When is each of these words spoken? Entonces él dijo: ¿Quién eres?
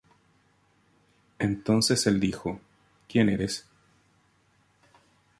Entonces 1.37 2.07
él 2.07 2.19
dijo: 2.19 2.59
¿Quién 3.07 3.29
eres? 3.29 3.67